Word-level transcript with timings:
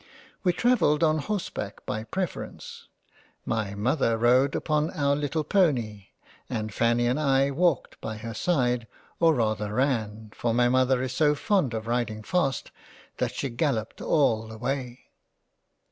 We 0.43 0.51
travelled 0.51 1.03
on 1.03 1.19
horseback 1.19 1.85
by 1.85 2.05
preference. 2.05 2.87
My 3.45 3.75
Mother 3.75 4.17
rode 4.17 4.55
upon 4.55 4.89
our 4.95 5.15
little 5.15 5.43
poney 5.43 6.13
and 6.49 6.73
Fanny 6.73 7.05
and 7.05 7.19
I 7.19 7.51
walked 7.51 8.01
by 8.01 8.17
her 8.17 8.33
side 8.33 8.87
or 9.19 9.35
rather 9.35 9.75
ran, 9.75 10.31
for 10.33 10.55
my 10.55 10.69
Mother 10.69 11.03
is 11.03 11.13
so 11.13 11.35
fond 11.35 11.75
of 11.75 11.85
riding 11.85 12.23
fast 12.23 12.71
that 13.17 13.35
she 13.35 13.49
galloped 13.51 14.01
all 14.01 14.47
the 14.47 14.57
way. 14.57 15.11